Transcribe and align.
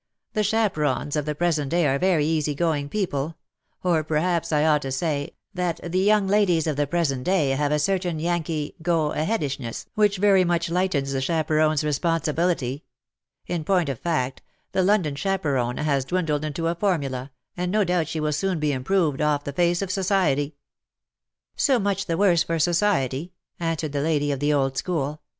The 0.33 0.41
chaperons 0.43 1.15
of 1.15 1.25
the 1.25 1.35
present 1.35 1.69
day 1.69 1.85
are 1.85 1.99
very 1.99 2.25
easy 2.25 2.55
going 2.55 2.89
people— 2.89 3.35
or, 3.83 4.03
perhaps 4.03 4.51
I 4.51 4.65
ought 4.65 4.81
to 4.81 4.91
say, 4.91 5.35
that 5.53 5.79
the 5.83 5.99
young 5.99 6.27
ladies 6.27 6.65
of 6.65 6.75
the 6.75 6.87
present 6.87 7.23
day 7.23 7.49
have 7.49 7.71
a 7.71 7.77
certain 7.77 8.17
Yankee 8.17 8.73
go 8.81 9.11
a 9.11 9.23
headishness 9.23 9.85
which 9.93 10.17
very 10.17 10.43
much 10.43 10.71
lightens 10.71 11.11
the 11.13 11.19
chaperon^s 11.21 11.83
responsibility. 11.85 12.83
In 13.45 13.63
point 13.63 13.89
of 13.89 13.99
fact, 13.99 14.41
the 14.71 14.81
London 14.81 15.13
chaperon 15.15 15.77
has 15.77 16.03
dwindled 16.03 16.43
into 16.43 16.65
a 16.67 16.73
formula, 16.73 17.31
and 17.55 17.71
no 17.71 17.83
doubt 17.83 18.07
she 18.07 18.19
will 18.19 18.33
soon 18.33 18.57
be 18.59 18.71
improved 18.71 19.21
off 19.21 19.43
the 19.43 19.53
face 19.53 19.83
of 19.83 19.91
society.^^" 19.91 20.53
So 21.65 21.77
much 21.77 22.07
the 22.07 22.17
worse 22.17 22.41
for 22.41 22.57
society,^' 22.57 23.33
answered 23.59 23.91
the 23.91 23.99
^NOT 23.99 24.01
DEATH, 24.01 24.01
BUT 24.01 24.01
LOVE.'" 24.01 24.01
137 24.01 24.03
lady 24.03 24.31
of 24.31 24.39
the 24.39 24.51
old 24.53 24.77
school. 24.79 25.21